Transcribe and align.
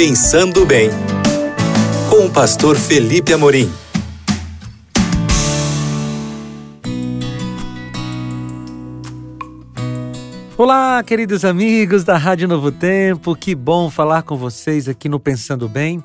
Pensando 0.00 0.64
Bem, 0.64 0.90
com 2.08 2.26
o 2.26 2.30
pastor 2.30 2.76
Felipe 2.76 3.32
Amorim. 3.32 3.68
Olá, 10.56 11.02
queridos 11.02 11.44
amigos 11.44 12.04
da 12.04 12.16
Rádio 12.16 12.46
Novo 12.46 12.70
Tempo, 12.70 13.34
que 13.34 13.56
bom 13.56 13.90
falar 13.90 14.22
com 14.22 14.36
vocês 14.36 14.88
aqui 14.88 15.08
no 15.08 15.18
Pensando 15.18 15.68
Bem. 15.68 16.00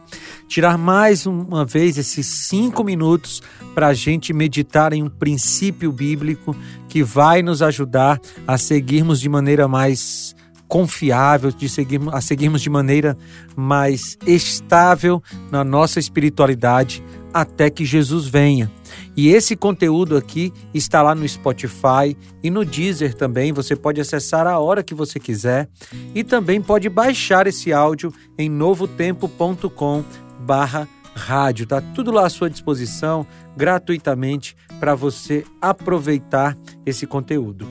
Tirar 0.48 0.76
mais 0.76 1.28
uma 1.28 1.64
vez 1.64 1.96
esses 1.96 2.26
cinco 2.26 2.84
minutos 2.84 3.44
para 3.76 3.90
a 3.90 3.94
gente 3.94 4.34
meditar 4.34 4.92
em 4.92 5.04
um 5.04 5.10
princípio 5.10 5.92
bíblico 5.92 6.56
que 6.90 7.04
vai 7.04 7.44
nos 7.44 7.62
ajudar 7.62 8.20
a 8.48 8.58
seguirmos 8.58 9.20
de 9.20 9.30
maneira 9.30 9.68
mais 9.68 10.34
confiável, 10.74 11.52
de 11.52 11.70
seguirmos, 11.70 12.12
a 12.16 12.20
seguirmos 12.20 12.60
de 12.60 12.68
maneira 12.68 13.16
mais 13.56 14.18
estável 14.26 15.22
na 15.52 15.64
nossa 15.64 16.00
espiritualidade 16.00 17.04
até 17.32 17.70
que 17.70 17.86
Jesus 17.86 18.26
venha. 18.26 18.72
E 19.16 19.30
esse 19.30 19.56
conteúdo 19.56 20.18
aqui 20.18 20.52
está 20.74 21.04
lá 21.04 21.14
no 21.14 21.30
Spotify 21.30 22.18
e 22.42 22.50
no 22.50 22.66
Deezer 22.66 23.14
também. 23.14 23.54
Você 23.54 23.76
pode 23.76 24.02
acessar 24.02 24.48
a 24.48 24.58
hora 24.58 24.82
que 24.82 24.96
você 24.96 25.20
quiser 25.20 25.70
e 26.16 26.24
também 26.24 26.60
pode 26.60 26.90
baixar 26.90 27.46
esse 27.46 27.72
áudio 27.72 28.12
em 28.36 28.50
novotempo.com 28.50 30.04
barra 30.40 30.90
rádio. 31.14 31.68
Tá 31.68 31.82
tudo 31.82 32.12
lá 32.12 32.26
à 32.26 32.30
sua 32.32 32.50
disposição 32.50 33.28
gratuitamente 33.56 34.58
para 34.80 34.96
você 34.96 35.46
aproveitar 35.62 36.58
esse 36.84 37.06
conteúdo. 37.06 37.68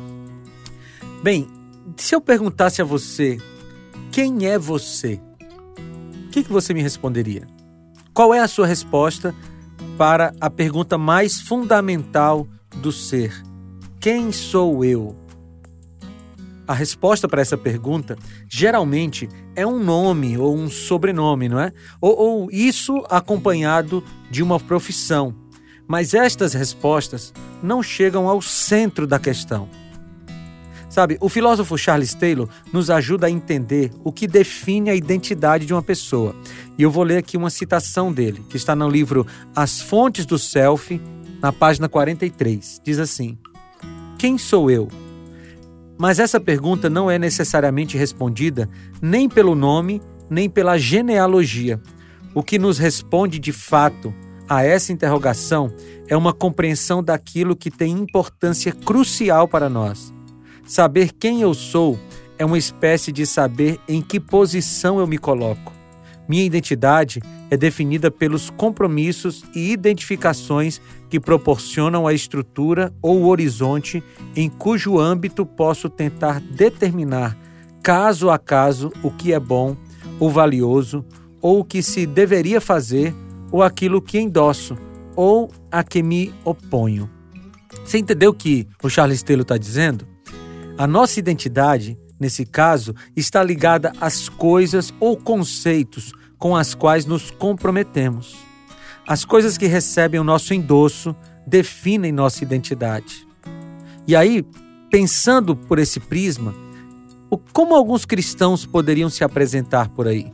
Bem, 1.21 1.49
se 1.97 2.15
eu 2.15 2.21
perguntasse 2.21 2.81
a 2.81 2.85
você 2.85 3.39
quem 4.11 4.47
é 4.47 4.59
você, 4.59 5.21
o 6.27 6.31
que, 6.31 6.45
que 6.45 6.53
você 6.53 6.75
me 6.75 6.83
responderia? 6.83 7.47
Qual 8.13 8.35
é 8.35 8.41
a 8.41 8.49
sua 8.49 8.67
resposta 8.67 9.35
para 9.97 10.35
a 10.41 10.51
pergunta 10.51 10.99
mais 10.99 11.41
fundamental 11.41 12.47
do 12.77 12.93
ser: 12.93 13.43
Quem 13.99 14.31
sou 14.33 14.85
eu? 14.85 15.17
A 16.67 16.75
resposta 16.75 17.27
para 17.27 17.43
essa 17.43 17.57
pergunta 17.57 18.17
geralmente 18.49 19.29
é 19.57 19.67
um 19.67 19.83
nome 19.83 20.39
ou 20.39 20.57
um 20.57 20.71
sobrenome, 20.71 21.49
não 21.49 21.59
é? 21.59 21.73
Ou, 22.01 22.17
ou 22.17 22.51
isso 22.51 23.05
acompanhado 23.11 24.03
de 24.31 24.43
uma 24.43 24.61
profissão. 24.61 25.35
Mas 25.89 26.15
estas 26.15 26.55
respostas 26.55 27.33
não 27.63 27.83
chegam 27.83 28.29
ao 28.29 28.41
centro 28.41 29.07
da 29.07 29.19
questão. 29.19 29.69
Sabe, 30.93 31.17
o 31.23 31.29
filósofo 31.31 31.79
Charles 31.79 32.13
Taylor 32.13 32.47
nos 32.71 32.91
ajuda 32.91 33.27
a 33.27 33.31
entender 33.31 33.91
o 34.05 34.13
que 34.13 34.27
define 34.27 34.91
a 34.91 34.95
identidade 34.95 35.65
de 35.65 35.73
uma 35.73 35.83
pessoa. 35.83 36.37
E 36.77 36.83
eu 36.83 36.91
vou 36.91 37.03
ler 37.03 37.17
aqui 37.17 37.35
uma 37.35 37.49
citação 37.49 38.13
dele, 38.13 38.45
que 38.51 38.59
está 38.59 38.77
no 38.77 38.87
livro 38.91 39.27
As 39.57 39.81
Fontes 39.81 40.27
do 40.27 40.39
Self, 40.39 41.01
na 41.41 41.51
página 41.51 41.89
43. 41.89 42.83
Diz 42.85 42.99
assim: 42.99 43.39
Quem 44.19 44.37
sou 44.37 44.71
eu? 44.71 44.87
Mas 45.99 46.19
essa 46.19 46.39
pergunta 46.39 46.91
não 46.91 47.11
é 47.11 47.19
necessariamente 47.19 47.97
respondida 47.97 48.69
nem 49.01 49.31
pelo 49.31 49.55
nome, 49.55 50.03
nem 50.29 50.47
pela 50.47 50.77
genealogia. 50.77 51.81
O 52.35 52.43
que 52.43 52.59
nos 52.59 52.77
responde 52.77 53.39
de 53.39 53.51
fato 53.51 54.13
a 54.47 54.63
essa 54.63 54.93
interrogação 54.93 55.73
é 56.07 56.15
uma 56.15 56.35
compreensão 56.35 57.03
daquilo 57.03 57.57
que 57.57 57.71
tem 57.71 57.93
importância 57.93 58.73
crucial 58.73 59.49
para 59.49 59.71
nós 59.71 60.12
Saber 60.65 61.13
quem 61.13 61.43
eu 61.43 61.55
sou 61.55 61.99
é 62.39 62.45
uma 62.45 62.59
espécie 62.59 63.13
de 63.13 63.27
saber 63.27 63.79
em 63.89 64.01
que 64.01 64.19
posição 64.19 64.99
eu 64.99 65.07
me 65.07 65.19
coloco. 65.19 65.73
Minha 66.29 66.45
identidade 66.45 67.21
é 67.51 67.57
definida 67.57 68.11
pelos 68.11 68.49
compromissos 68.49 69.45
e 69.55 69.73
identificações 69.73 70.81
que 71.11 71.21
proporcionam 71.21 72.07
a 72.07 72.15
estrutura 72.15 72.93
ou 73.03 73.23
o 73.23 73.27
horizonte 73.27 74.03
em 74.35 74.49
cujo 74.49 74.99
âmbito 74.99 75.45
posso 75.45 75.89
tentar 75.91 76.41
determinar, 76.41 77.37
caso 77.83 78.31
a 78.31 78.39
caso, 78.39 78.91
o 79.03 79.11
que 79.11 79.33
é 79.33 79.41
bom 79.41 79.77
ou 80.19 80.31
valioso, 80.31 81.05
ou 81.41 81.61
o 81.61 81.65
que 81.65 81.83
se 81.83 82.07
deveria 82.07 82.61
fazer, 82.61 83.13
ou 83.51 83.63
aquilo 83.63 84.01
que 84.01 84.19
endosso, 84.19 84.79
ou 85.17 85.51
a 85.71 85.83
que 85.83 86.03
me 86.03 86.33
oponho. 86.45 87.11
Você 87.85 87.99
entendeu 87.99 88.31
o 88.31 88.35
que 88.35 88.69
o 88.83 88.89
Charles 88.89 89.23
Taylor 89.23 89.43
está 89.43 89.59
dizendo? 89.59 90.12
A 90.79 90.87
nossa 90.87 91.19
identidade, 91.19 91.99
nesse 92.19 92.47
caso, 92.47 92.95
está 93.15 93.43
ligada 93.43 93.93
às 94.01 94.29
coisas 94.29 94.93
ou 94.99 95.17
conceitos 95.17 96.13
com 96.39 96.57
as 96.57 96.75
quais 96.75 97.05
nos 97.05 97.31
comprometemos. 97.31 98.37
As 99.07 99.25
coisas 99.25 99.59
que 99.59 99.67
recebem 99.67 100.19
o 100.19 100.25
nosso 100.25 100.55
endosso 100.55 101.15
definem 101.47 102.13
nossa 102.13 102.43
identidade. 102.43 103.27
E 104.07 104.17
aí, 104.17 104.45
pensando 104.91 105.55
por 105.55 105.79
esse 105.79 106.01
prisma, 106.01 106.55
como 107.53 107.75
alguns 107.75 108.05
cristãos 108.05 108.67
poderiam 108.67 109.11
se 109.11 109.25
apresentar 109.25 109.89
por 109.89 110.07
aí? 110.07 110.33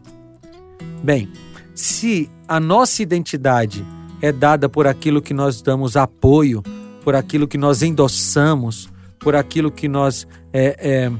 Bem, 1.02 1.30
se 1.74 2.30
a 2.46 2.58
nossa 2.58 3.02
identidade 3.02 3.84
é 4.20 4.32
dada 4.32 4.68
por 4.68 4.86
aquilo 4.86 5.22
que 5.22 5.32
nós 5.32 5.62
damos 5.62 5.96
apoio, 5.96 6.62
por 7.04 7.14
aquilo 7.14 7.46
que 7.46 7.56
nós 7.56 7.82
endossamos, 7.82 8.88
por 9.18 9.34
aquilo 9.34 9.70
que 9.70 9.88
nós 9.88 10.26
é, 10.52 10.76
é, 10.78 11.12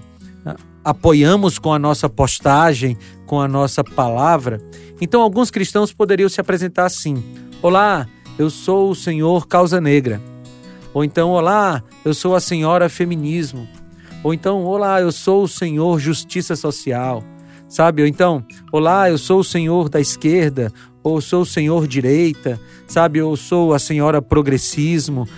apoiamos 0.84 1.58
com 1.58 1.72
a 1.72 1.78
nossa 1.78 2.08
postagem, 2.08 2.96
com 3.26 3.40
a 3.40 3.48
nossa 3.48 3.84
palavra. 3.84 4.60
Então, 5.00 5.20
alguns 5.20 5.50
cristãos 5.50 5.92
poderiam 5.92 6.28
se 6.28 6.40
apresentar 6.40 6.86
assim: 6.86 7.22
Olá, 7.60 8.06
eu 8.38 8.50
sou 8.50 8.90
o 8.90 8.94
Senhor 8.94 9.46
Causa 9.46 9.80
Negra. 9.80 10.20
Ou 10.94 11.04
então, 11.04 11.30
Olá, 11.30 11.82
eu 12.04 12.14
sou 12.14 12.34
a 12.34 12.40
Senhora 12.40 12.88
Feminismo. 12.88 13.68
Ou 14.22 14.32
então, 14.32 14.64
Olá, 14.64 15.00
eu 15.00 15.12
sou 15.12 15.44
o 15.44 15.48
Senhor 15.48 15.98
Justiça 15.98 16.56
Social. 16.56 17.22
Sabe? 17.68 18.02
Ou 18.02 18.08
então, 18.08 18.44
Olá, 18.72 19.10
eu 19.10 19.18
sou 19.18 19.40
o 19.40 19.44
Senhor 19.44 19.88
da 19.88 20.00
esquerda. 20.00 20.72
Ou 21.02 21.20
sou 21.20 21.42
o 21.42 21.46
Senhor 21.46 21.86
direita. 21.86 22.58
Sabe? 22.86 23.20
Ou 23.20 23.36
sou 23.36 23.74
a 23.74 23.78
Senhora 23.78 24.22
Progressismo. 24.22 25.28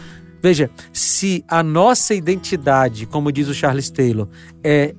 Veja, 0.42 0.70
se 0.92 1.44
a 1.46 1.62
nossa 1.62 2.14
identidade, 2.14 3.06
como 3.06 3.30
diz 3.30 3.48
o 3.48 3.54
Charles 3.54 3.90
Taylor, 3.90 4.28
é, 4.64 4.94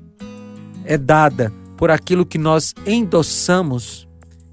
é 0.86 0.98
dada 0.98 1.52
por 1.76 1.90
aquilo 1.90 2.26
que 2.26 2.38
nós 2.38 2.74
endossamos, 2.86 4.08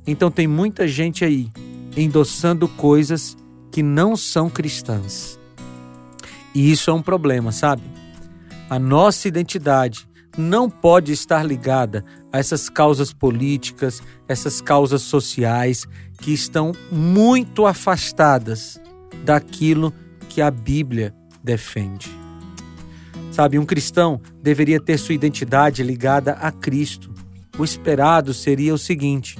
então 0.06 0.30
tem 0.30 0.46
muita 0.46 0.88
gente 0.88 1.24
aí 1.24 1.50
endossando 1.94 2.66
coisas 2.68 3.36
que 3.70 3.82
não 3.82 4.16
são 4.16 4.48
cristãs. 4.48 5.38
E 6.54 6.70
isso 6.70 6.90
é 6.90 6.92
um 6.92 7.02
problema, 7.02 7.52
sabe? 7.52 7.82
A 8.70 8.78
nossa 8.78 9.28
identidade 9.28 10.08
não 10.38 10.70
pode 10.70 11.12
estar 11.12 11.42
ligada 11.42 12.04
a 12.32 12.38
essas 12.38 12.70
causas 12.70 13.12
políticas, 13.12 14.02
essas 14.26 14.60
causas 14.60 15.02
sociais 15.02 15.86
que 16.18 16.32
estão 16.32 16.72
muito 16.90 17.66
afastadas 17.66 18.80
daquilo 19.24 19.92
que 19.92 20.07
que 20.38 20.42
a 20.42 20.52
Bíblia 20.52 21.12
defende. 21.42 22.08
Sabe, 23.32 23.58
um 23.58 23.66
cristão 23.66 24.20
deveria 24.40 24.80
ter 24.80 24.96
sua 24.96 25.16
identidade 25.16 25.82
ligada 25.82 26.34
a 26.34 26.52
Cristo. 26.52 27.12
O 27.58 27.64
esperado 27.64 28.32
seria 28.32 28.72
o 28.72 28.78
seguinte: 28.78 29.36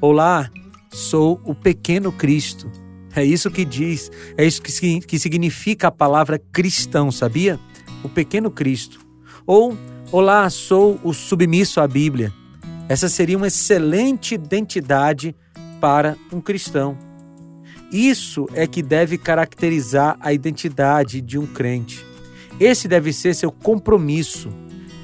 Olá, 0.00 0.48
sou 0.90 1.38
o 1.44 1.54
pequeno 1.54 2.10
Cristo. 2.10 2.66
É 3.14 3.22
isso 3.22 3.50
que 3.50 3.62
diz, 3.62 4.10
é 4.38 4.46
isso 4.46 4.62
que, 4.62 5.00
que 5.00 5.18
significa 5.18 5.88
a 5.88 5.92
palavra 5.92 6.40
cristão, 6.50 7.12
sabia? 7.12 7.60
O 8.02 8.08
pequeno 8.08 8.50
Cristo. 8.50 9.00
Ou, 9.46 9.76
olá, 10.10 10.48
sou 10.48 10.98
o 11.04 11.12
submisso 11.12 11.78
à 11.78 11.86
Bíblia. 11.86 12.32
Essa 12.88 13.10
seria 13.10 13.36
uma 13.36 13.48
excelente 13.48 14.34
identidade 14.34 15.36
para 15.78 16.16
um 16.32 16.40
cristão. 16.40 17.07
Isso 17.92 18.46
é 18.52 18.66
que 18.66 18.82
deve 18.82 19.16
caracterizar 19.16 20.16
a 20.20 20.32
identidade 20.32 21.20
de 21.20 21.38
um 21.38 21.46
crente. 21.46 22.04
Esse 22.60 22.86
deve 22.86 23.12
ser 23.12 23.34
seu 23.34 23.50
compromisso. 23.50 24.50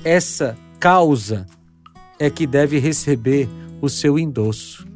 Essa 0.04 0.56
causa 0.78 1.46
é 2.18 2.28
que 2.28 2.46
deve 2.46 2.78
receber 2.78 3.48
o 3.80 3.88
seu 3.88 4.18
endosso. 4.18 4.86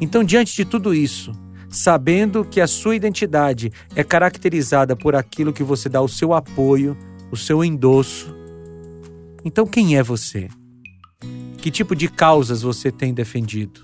Então, 0.00 0.24
diante 0.24 0.56
de 0.56 0.64
tudo 0.64 0.94
isso, 0.94 1.32
sabendo 1.68 2.44
que 2.44 2.60
a 2.60 2.66
sua 2.66 2.96
identidade 2.96 3.70
é 3.94 4.02
caracterizada 4.02 4.96
por 4.96 5.14
aquilo 5.14 5.52
que 5.52 5.62
você 5.62 5.88
dá 5.88 6.00
o 6.00 6.08
seu 6.08 6.32
apoio, 6.32 6.96
o 7.30 7.36
seu 7.36 7.62
endosso, 7.62 8.34
então 9.44 9.66
quem 9.66 9.96
é 9.96 10.02
você? 10.02 10.48
Que 11.58 11.70
tipo 11.70 11.94
de 11.94 12.08
causas 12.08 12.62
você 12.62 12.90
tem 12.90 13.14
defendido? 13.14 13.80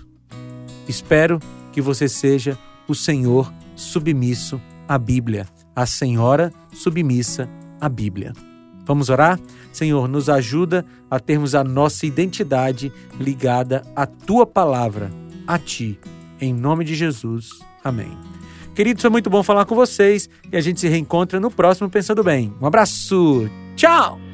Espero 0.87 1.39
que 1.71 1.81
você 1.81 2.07
seja 2.07 2.57
o 2.87 2.95
Senhor 2.95 3.51
submisso 3.75 4.61
à 4.87 4.97
Bíblia, 4.97 5.45
a 5.75 5.85
Senhora 5.85 6.51
submissa 6.73 7.49
à 7.79 7.89
Bíblia. 7.89 8.33
Vamos 8.85 9.09
orar? 9.09 9.39
Senhor, 9.73 10.07
nos 10.07 10.29
ajuda 10.29 10.85
a 11.11 11.19
termos 11.19 11.53
a 11.53 11.63
nossa 11.63 12.05
identidade 12.05 12.91
ligada 13.19 13.83
à 13.95 14.05
tua 14.05 14.45
palavra, 14.45 15.11
a 15.45 15.59
Ti. 15.59 15.99
Em 16.39 16.53
nome 16.53 16.85
de 16.85 16.95
Jesus. 16.95 17.49
Amém. 17.83 18.17
Queridos, 18.73 19.01
foi 19.01 19.09
muito 19.09 19.29
bom 19.29 19.43
falar 19.43 19.65
com 19.65 19.75
vocês 19.75 20.29
e 20.51 20.55
a 20.55 20.61
gente 20.61 20.79
se 20.79 20.87
reencontra 20.87 21.39
no 21.39 21.51
próximo 21.51 21.89
Pensando 21.89 22.23
Bem. 22.23 22.53
Um 22.61 22.65
abraço. 22.65 23.49
Tchau! 23.75 24.26